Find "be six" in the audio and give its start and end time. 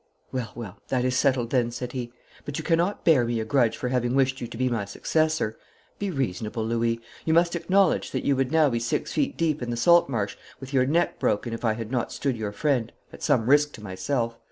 8.71-9.13